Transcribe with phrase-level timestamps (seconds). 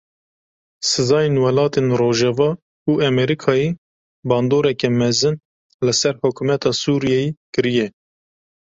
[0.89, 2.51] Sizayên welatên rojava
[2.89, 3.69] û Amerîkayê
[4.29, 5.35] bandoreke mezin
[5.85, 7.87] li ser hikûmeta Sûriyeyê kiriye.